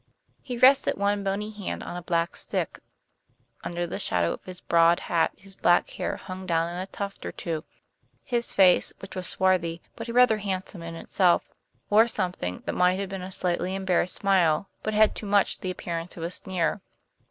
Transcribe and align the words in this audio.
He 0.41 0.57
rested 0.57 0.97
one 0.97 1.23
bony 1.23 1.51
hand 1.51 1.83
on 1.83 1.95
a 1.95 2.01
black 2.01 2.35
stick; 2.35 2.79
under 3.63 3.85
the 3.85 3.99
shadow 3.99 4.33
of 4.33 4.43
his 4.45 4.59
broad 4.59 5.01
hat 5.01 5.31
his 5.37 5.55
black 5.55 5.91
hair 5.91 6.15
hung 6.15 6.47
down 6.47 6.67
in 6.71 6.77
a 6.77 6.87
tuft 6.87 7.23
or 7.23 7.31
two. 7.31 7.63
His 8.23 8.51
face, 8.51 8.91
which 8.97 9.15
was 9.15 9.27
swarthy, 9.27 9.79
but 9.95 10.07
rather 10.07 10.37
handsome 10.39 10.81
in 10.81 10.95
itself, 10.95 11.43
wore 11.87 12.07
something 12.07 12.63
that 12.65 12.73
may 12.73 12.95
have 12.95 13.09
been 13.09 13.21
a 13.21 13.31
slightly 13.31 13.75
embarrassed 13.75 14.15
smile, 14.15 14.67
but 14.81 14.95
had 14.95 15.13
too 15.13 15.27
much 15.27 15.59
the 15.59 15.69
appearance 15.69 16.17
of 16.17 16.23
a 16.23 16.31
sneer. 16.31 16.81